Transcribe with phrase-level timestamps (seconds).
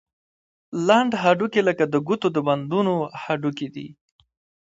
[0.87, 3.87] لنډ هډوکي لکه د ګوتو د بندونو هډوکي دي.